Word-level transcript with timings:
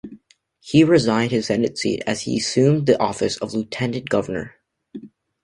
He 0.61 0.83
resigned 0.83 1.29
his 1.29 1.45
Senate 1.45 1.77
seat 1.77 2.01
as 2.07 2.21
he 2.23 2.39
assumed 2.39 2.87
the 2.87 2.99
office 2.99 3.37
of 3.37 3.53
lieutenant 3.53 4.09
governor. 4.09 4.55